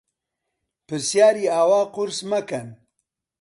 [0.87, 2.67] پرسیاری ئاوا قورس مەکەن.